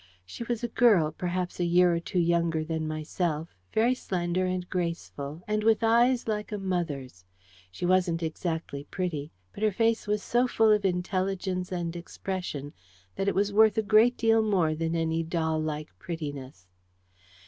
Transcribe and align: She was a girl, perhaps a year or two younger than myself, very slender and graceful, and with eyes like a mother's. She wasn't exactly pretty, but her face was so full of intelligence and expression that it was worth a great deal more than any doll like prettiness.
She 0.25 0.43
was 0.45 0.63
a 0.63 0.67
girl, 0.67 1.11
perhaps 1.11 1.59
a 1.59 1.63
year 1.63 1.93
or 1.93 1.99
two 1.99 2.17
younger 2.17 2.63
than 2.65 2.87
myself, 2.87 3.55
very 3.71 3.93
slender 3.93 4.47
and 4.47 4.67
graceful, 4.67 5.43
and 5.47 5.63
with 5.63 5.83
eyes 5.83 6.27
like 6.27 6.51
a 6.51 6.57
mother's. 6.57 7.23
She 7.69 7.85
wasn't 7.85 8.23
exactly 8.23 8.85
pretty, 8.85 9.31
but 9.53 9.61
her 9.61 9.71
face 9.71 10.07
was 10.07 10.23
so 10.23 10.47
full 10.47 10.71
of 10.71 10.85
intelligence 10.85 11.71
and 11.71 11.95
expression 11.95 12.73
that 13.15 13.27
it 13.27 13.35
was 13.35 13.53
worth 13.53 13.77
a 13.77 13.83
great 13.83 14.17
deal 14.17 14.41
more 14.41 14.73
than 14.73 14.95
any 14.95 15.21
doll 15.21 15.61
like 15.61 15.89
prettiness. 15.99 16.65